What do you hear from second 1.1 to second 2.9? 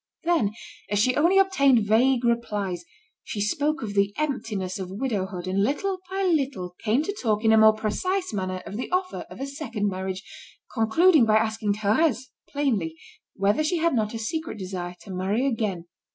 only obtained vague replies,